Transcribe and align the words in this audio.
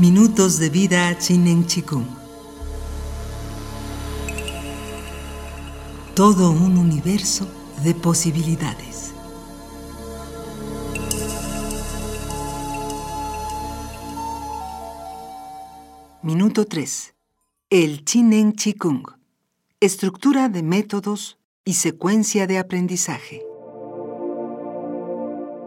Minutos 0.00 0.58
de 0.58 0.70
vida 0.70 1.14
Chinen 1.18 1.66
Chikung. 1.66 2.06
Todo 6.14 6.52
un 6.52 6.78
universo 6.78 7.46
de 7.84 7.94
posibilidades. 7.94 9.12
Minuto 16.22 16.64
3. 16.64 17.14
El 17.68 18.02
Chinen 18.06 18.54
Chikung. 18.54 19.04
Estructura 19.80 20.48
de 20.48 20.62
métodos 20.62 21.36
y 21.62 21.74
secuencia 21.74 22.46
de 22.46 22.56
aprendizaje. 22.56 23.42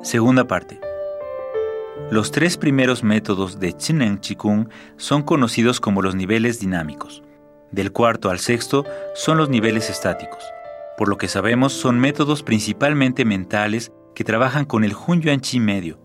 Segunda 0.02 0.48
parte. 0.48 0.93
Los 2.10 2.32
tres 2.32 2.58
primeros 2.58 3.04
métodos 3.04 3.60
de 3.60 3.78
Chinen 3.78 4.20
Chikung 4.20 4.68
son 4.98 5.22
conocidos 5.22 5.80
como 5.80 6.02
los 6.02 6.16
niveles 6.16 6.60
dinámicos. 6.60 7.22
Del 7.72 7.92
cuarto 7.92 8.30
al 8.30 8.40
sexto 8.40 8.84
son 9.14 9.38
los 9.38 9.50
niveles 9.50 9.90
estáticos. 9.92 10.44
Por 10.98 11.08
lo 11.08 11.18
que 11.18 11.28
sabemos, 11.28 11.72
son 11.74 12.00
métodos 12.00 12.42
principalmente 12.42 13.26
mentales 13.26 13.92
que 14.16 14.24
trabajan 14.24 14.66
con 14.66 14.84
el 14.84 14.96
Hunyuan 14.96 15.40
Chi 15.40 15.60
medio. 15.60 16.00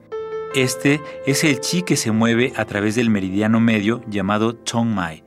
Este 0.55 1.01
es 1.27 1.45
el 1.45 1.61
chi 1.61 1.83
que 1.83 1.97
se 1.97 2.11
mueve 2.11 2.53
a 2.57 2.65
través 2.65 2.95
del 2.95 3.11
meridiano 3.11 3.59
medio 3.59 4.03
llamado 4.09 4.59
Mai. 4.85 5.25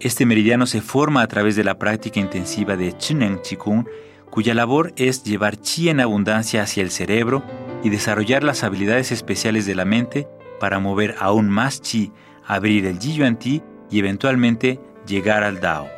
Este 0.00 0.26
meridiano 0.26 0.66
se 0.66 0.80
forma 0.80 1.22
a 1.22 1.28
través 1.28 1.54
de 1.54 1.64
la 1.64 1.78
práctica 1.78 2.18
intensiva 2.18 2.76
de 2.76 2.96
Chinen 2.96 3.40
Chikung, 3.42 3.86
cuya 4.30 4.54
labor 4.54 4.92
es 4.96 5.22
llevar 5.22 5.56
chi 5.56 5.88
en 5.88 6.00
abundancia 6.00 6.62
hacia 6.62 6.82
el 6.82 6.90
cerebro 6.90 7.42
y 7.82 7.90
desarrollar 7.90 8.44
las 8.44 8.64
habilidades 8.64 9.12
especiales 9.12 9.66
de 9.66 9.74
la 9.74 9.84
mente 9.84 10.28
para 10.60 10.78
mover 10.78 11.16
aún 11.18 11.48
más 11.48 11.80
chi, 11.80 12.12
abrir 12.46 12.86
el 12.86 12.98
Ji 12.98 13.14
Yuan 13.14 13.38
Ti 13.38 13.62
y 13.90 13.98
eventualmente 13.98 14.80
llegar 15.06 15.42
al 15.42 15.60
Dao. 15.60 15.88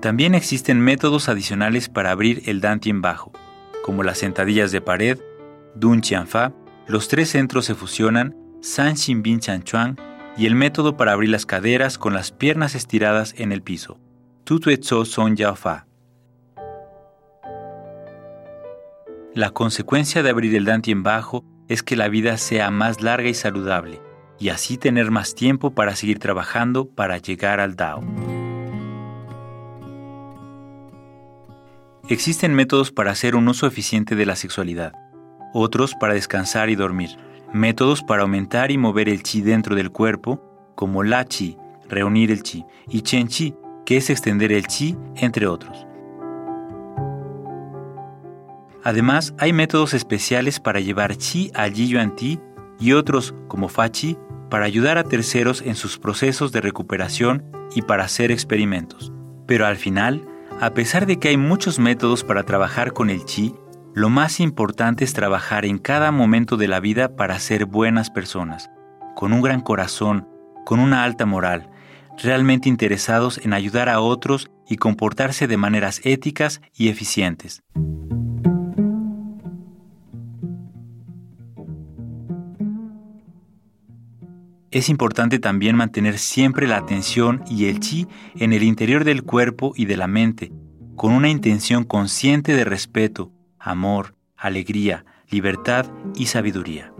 También 0.00 0.34
existen 0.34 0.80
métodos 0.80 1.28
adicionales 1.28 1.88
para 1.88 2.12
abrir 2.12 2.42
el 2.46 2.60
Dantien 2.60 3.02
bajo, 3.02 3.32
como 3.82 4.02
las 4.02 4.18
sentadillas 4.18 4.70
de 4.70 4.80
pared, 4.80 5.18
Dun 5.74 6.02
Fa, 6.02 6.52
los 6.86 7.08
tres 7.08 7.30
centros 7.30 7.64
se 7.64 7.74
fusionan, 7.74 8.36
San 8.60 8.96
Xin 8.96 9.22
Bin 9.22 9.40
Chan 9.40 9.62
Chuan, 9.62 9.96
y 10.36 10.46
el 10.46 10.54
método 10.54 10.96
para 10.96 11.12
abrir 11.12 11.30
las 11.30 11.46
caderas 11.46 11.98
con 11.98 12.14
las 12.14 12.30
piernas 12.30 12.76
estiradas 12.76 13.34
en 13.38 13.50
el 13.50 13.62
piso, 13.62 13.98
Tu 14.44 14.60
Tso 14.60 15.04
Son 15.04 15.34
Yao 15.34 15.56
Fa. 15.56 15.87
La 19.34 19.50
consecuencia 19.50 20.22
de 20.22 20.30
abrir 20.30 20.54
el 20.54 20.64
Dantien 20.64 21.02
bajo 21.02 21.44
es 21.68 21.82
que 21.82 21.96
la 21.96 22.08
vida 22.08 22.38
sea 22.38 22.70
más 22.70 23.02
larga 23.02 23.28
y 23.28 23.34
saludable, 23.34 24.00
y 24.38 24.48
así 24.48 24.78
tener 24.78 25.10
más 25.10 25.34
tiempo 25.34 25.74
para 25.74 25.94
seguir 25.96 26.18
trabajando 26.18 26.88
para 26.88 27.18
llegar 27.18 27.60
al 27.60 27.76
Dao. 27.76 28.02
Existen 32.08 32.54
métodos 32.54 32.90
para 32.90 33.10
hacer 33.10 33.36
un 33.36 33.46
uso 33.48 33.66
eficiente 33.66 34.16
de 34.16 34.24
la 34.24 34.34
sexualidad, 34.34 34.94
otros 35.52 35.94
para 35.94 36.14
descansar 36.14 36.70
y 36.70 36.74
dormir, 36.74 37.10
métodos 37.52 38.02
para 38.02 38.22
aumentar 38.22 38.70
y 38.70 38.78
mover 38.78 39.10
el 39.10 39.22
chi 39.22 39.42
dentro 39.42 39.76
del 39.76 39.90
cuerpo, 39.90 40.42
como 40.74 41.02
la 41.02 41.26
chi, 41.26 41.58
reunir 41.86 42.30
el 42.30 42.42
chi, 42.42 42.64
y 42.88 43.02
chen 43.02 43.28
chi, 43.28 43.54
que 43.84 43.98
es 43.98 44.08
extender 44.08 44.52
el 44.52 44.66
chi, 44.66 44.96
entre 45.16 45.46
otros. 45.46 45.87
Además, 48.88 49.34
hay 49.36 49.52
métodos 49.52 49.92
especiales 49.92 50.60
para 50.60 50.80
llevar 50.80 51.14
chi 51.14 51.50
al 51.52 51.74
Yi 51.74 51.88
Yuan 51.88 52.16
Ti 52.16 52.40
y 52.80 52.92
otros, 52.92 53.34
como 53.46 53.68
Fa 53.68 53.90
Chi, 53.90 54.16
para 54.48 54.64
ayudar 54.64 54.96
a 54.96 55.04
terceros 55.04 55.60
en 55.60 55.74
sus 55.74 55.98
procesos 55.98 56.52
de 56.52 56.62
recuperación 56.62 57.44
y 57.74 57.82
para 57.82 58.04
hacer 58.04 58.30
experimentos. 58.30 59.12
Pero 59.46 59.66
al 59.66 59.76
final, 59.76 60.26
a 60.58 60.70
pesar 60.70 61.04
de 61.04 61.18
que 61.18 61.28
hay 61.28 61.36
muchos 61.36 61.78
métodos 61.78 62.24
para 62.24 62.44
trabajar 62.44 62.94
con 62.94 63.10
el 63.10 63.26
chi, 63.26 63.54
lo 63.92 64.08
más 64.08 64.40
importante 64.40 65.04
es 65.04 65.12
trabajar 65.12 65.66
en 65.66 65.76
cada 65.76 66.10
momento 66.10 66.56
de 66.56 66.68
la 66.68 66.80
vida 66.80 67.14
para 67.14 67.38
ser 67.40 67.66
buenas 67.66 68.08
personas, 68.08 68.70
con 69.14 69.34
un 69.34 69.42
gran 69.42 69.60
corazón, 69.60 70.26
con 70.64 70.80
una 70.80 71.04
alta 71.04 71.26
moral, 71.26 71.68
realmente 72.22 72.70
interesados 72.70 73.36
en 73.44 73.52
ayudar 73.52 73.90
a 73.90 74.00
otros 74.00 74.50
y 74.66 74.76
comportarse 74.76 75.46
de 75.46 75.58
maneras 75.58 76.00
éticas 76.04 76.62
y 76.74 76.88
eficientes. 76.88 77.62
Es 84.78 84.88
importante 84.88 85.40
también 85.40 85.74
mantener 85.74 86.18
siempre 86.18 86.68
la 86.68 86.76
atención 86.76 87.42
y 87.50 87.64
el 87.64 87.80
chi 87.80 88.06
en 88.36 88.52
el 88.52 88.62
interior 88.62 89.02
del 89.02 89.24
cuerpo 89.24 89.72
y 89.74 89.86
de 89.86 89.96
la 89.96 90.06
mente, 90.06 90.52
con 90.94 91.12
una 91.12 91.28
intención 91.28 91.82
consciente 91.82 92.54
de 92.54 92.64
respeto, 92.64 93.32
amor, 93.58 94.14
alegría, 94.36 95.04
libertad 95.30 95.86
y 96.14 96.26
sabiduría. 96.26 96.92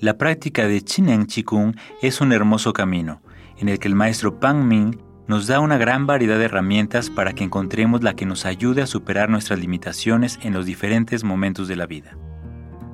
La 0.00 0.18
práctica 0.18 0.68
de 0.68 0.82
Chinen 0.82 1.24
Chikung 1.24 1.74
es 2.02 2.20
un 2.20 2.34
hermoso 2.34 2.74
camino, 2.74 3.22
en 3.56 3.70
el 3.70 3.78
que 3.78 3.88
el 3.88 3.94
maestro 3.94 4.38
Pang 4.38 4.66
Ming 4.66 4.98
nos 5.26 5.46
da 5.46 5.60
una 5.60 5.78
gran 5.78 6.06
variedad 6.06 6.38
de 6.38 6.44
herramientas 6.44 7.08
para 7.08 7.32
que 7.32 7.44
encontremos 7.44 8.02
la 8.02 8.12
que 8.12 8.26
nos 8.26 8.44
ayude 8.44 8.82
a 8.82 8.86
superar 8.86 9.30
nuestras 9.30 9.60
limitaciones 9.60 10.38
en 10.42 10.52
los 10.52 10.66
diferentes 10.66 11.24
momentos 11.24 11.68
de 11.68 11.76
la 11.76 11.86
vida. 11.86 12.18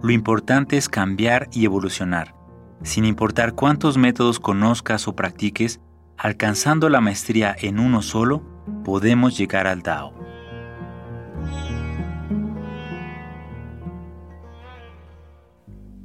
Lo 0.01 0.13
importante 0.13 0.77
es 0.77 0.89
cambiar 0.89 1.49
y 1.53 1.65
evolucionar, 1.65 2.35
sin 2.83 3.05
importar 3.05 3.55
cuántos 3.55 3.99
métodos 3.99 4.39
conozcas 4.39 5.09
o 5.09 5.17
practiques, 5.17 5.81
alcanzando 6.17 6.89
la 6.89 7.01
maestría 7.01 7.55
en 7.59 7.81
uno 7.81 8.03
solo, 8.03 8.43
podemos 8.85 9.37
llegar 9.37 9.67
al 9.67 9.83
Dao. 9.83 10.15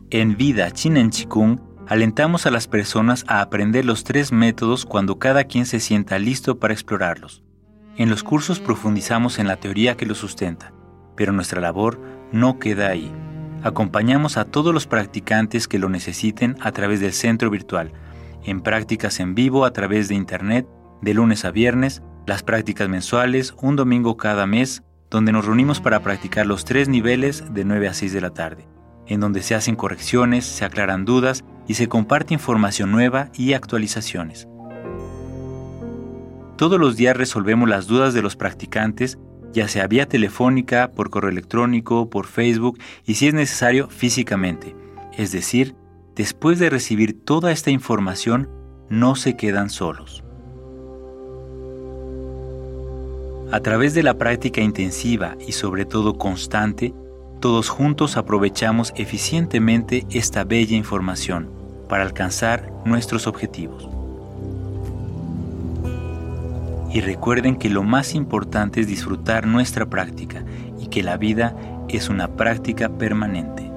En 0.09 0.37
Vida 0.37 0.71
Chinen 0.71 1.11
Chikung, 1.11 1.59
alentamos 1.87 2.47
a 2.47 2.51
las 2.51 2.67
personas 2.67 3.23
a 3.27 3.41
aprender 3.41 3.85
los 3.85 4.03
tres 4.03 4.31
métodos 4.31 4.85
cuando 4.85 5.19
cada 5.19 5.43
quien 5.43 5.67
se 5.67 5.79
sienta 5.79 6.17
listo 6.17 6.59
para 6.59 6.73
explorarlos. 6.73 7.43
En 7.97 8.09
los 8.09 8.23
cursos 8.23 8.59
profundizamos 8.59 9.37
en 9.37 9.47
la 9.47 9.57
teoría 9.57 9.97
que 9.97 10.07
los 10.07 10.17
sustenta, 10.17 10.73
pero 11.15 11.31
nuestra 11.31 11.61
labor 11.61 11.99
no 12.31 12.57
queda 12.57 12.89
ahí 12.89 13.11
acompañamos 13.63 14.37
a 14.37 14.45
todos 14.45 14.73
los 14.73 14.87
practicantes 14.87 15.67
que 15.67 15.79
lo 15.79 15.89
necesiten 15.89 16.57
a 16.61 16.71
través 16.71 16.99
del 16.99 17.13
centro 17.13 17.49
virtual, 17.49 17.91
en 18.43 18.61
prácticas 18.61 19.19
en 19.19 19.35
vivo 19.35 19.65
a 19.65 19.71
través 19.71 20.09
de 20.09 20.15
Internet, 20.15 20.67
de 21.01 21.13
lunes 21.13 21.45
a 21.45 21.51
viernes, 21.51 22.03
las 22.27 22.43
prácticas 22.43 22.89
mensuales, 22.89 23.53
un 23.61 23.75
domingo 23.75 24.17
cada 24.17 24.45
mes, 24.45 24.83
donde 25.09 25.31
nos 25.31 25.45
reunimos 25.45 25.79
para 25.79 26.01
practicar 26.01 26.45
los 26.45 26.65
tres 26.65 26.89
niveles 26.89 27.53
de 27.53 27.65
9 27.65 27.87
a 27.87 27.93
6 27.93 28.13
de 28.13 28.21
la 28.21 28.31
tarde, 28.31 28.67
en 29.07 29.19
donde 29.19 29.41
se 29.41 29.55
hacen 29.55 29.75
correcciones, 29.75 30.45
se 30.45 30.65
aclaran 30.65 31.05
dudas 31.05 31.43
y 31.67 31.75
se 31.75 31.87
comparte 31.87 32.33
información 32.33 32.91
nueva 32.91 33.29
y 33.33 33.53
actualizaciones. 33.53 34.47
Todos 36.57 36.79
los 36.79 36.95
días 36.95 37.15
resolvemos 37.15 37.67
las 37.69 37.87
dudas 37.87 38.13
de 38.13 38.21
los 38.21 38.35
practicantes 38.35 39.17
ya 39.53 39.67
sea 39.67 39.87
vía 39.87 40.07
telefónica, 40.07 40.91
por 40.91 41.09
correo 41.09 41.31
electrónico, 41.31 42.09
por 42.09 42.25
Facebook 42.25 42.79
y 43.05 43.15
si 43.15 43.27
es 43.27 43.33
necesario 43.33 43.87
físicamente. 43.89 44.75
Es 45.17 45.31
decir, 45.31 45.75
después 46.15 46.59
de 46.59 46.69
recibir 46.69 47.23
toda 47.23 47.51
esta 47.51 47.71
información, 47.71 48.49
no 48.89 49.15
se 49.15 49.37
quedan 49.37 49.69
solos. 49.69 50.23
A 53.51 53.59
través 53.59 53.93
de 53.93 54.01
la 54.01 54.17
práctica 54.17 54.61
intensiva 54.61 55.37
y 55.47 55.51
sobre 55.51 55.85
todo 55.85 56.17
constante, 56.17 56.93
todos 57.39 57.69
juntos 57.69 58.17
aprovechamos 58.17 58.93
eficientemente 58.95 60.07
esta 60.09 60.43
bella 60.43 60.75
información 60.75 61.51
para 61.87 62.03
alcanzar 62.03 62.71
nuestros 62.85 63.27
objetivos. 63.27 63.92
Y 66.93 67.01
recuerden 67.01 67.55
que 67.55 67.69
lo 67.69 67.81
más 67.81 68.13
importante 68.13 68.79
es 68.79 68.87
disfrutar 68.87 69.47
nuestra 69.47 69.89
práctica 69.89 70.45
y 70.79 70.87
que 70.87 71.01
la 71.01 71.17
vida 71.17 71.55
es 71.89 72.07
una 72.07 72.35
práctica 72.35 72.87
permanente. 72.87 73.71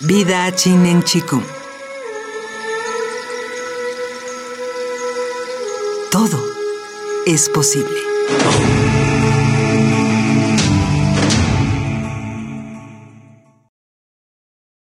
Vida 0.00 0.50
Chinen 0.54 1.02
Chikung. 1.02 1.44
Todo 6.10 6.42
es 7.26 7.50
posible. 7.50 8.99